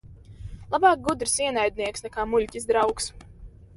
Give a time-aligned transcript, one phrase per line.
[0.75, 3.13] Labāk gudrs ienaidnieks nekā muļķis draugs.